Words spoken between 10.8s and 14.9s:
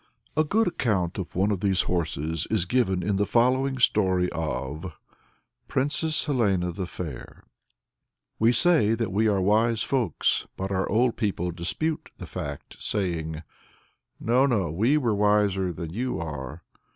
old people dispute the fact, saying: "No, no,